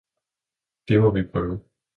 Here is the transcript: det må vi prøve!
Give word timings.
det 0.87 0.99
må 1.03 1.11
vi 1.13 1.23
prøve! 1.33 1.59